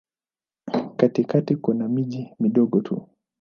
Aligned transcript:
Katikati 0.97 1.55
kuna 1.55 1.87
miji 1.87 2.33
midogo 2.39 2.81
tu. 2.81 3.07